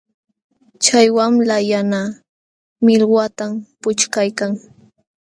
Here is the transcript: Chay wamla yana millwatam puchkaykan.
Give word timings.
Chay 0.83 1.07
wamla 1.17 1.55
yana 1.71 1.99
millwatam 2.83 3.51
puchkaykan. 3.81 4.51